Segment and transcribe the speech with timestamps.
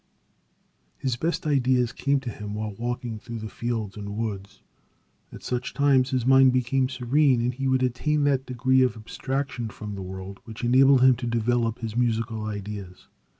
[0.97, 4.63] His best ideas came to him while walking through the fields and woods.
[5.31, 9.69] At such times his mind became serene and he would attain that degree of abstraction
[9.69, 13.09] from the world which enabled him to develop his musical ideas.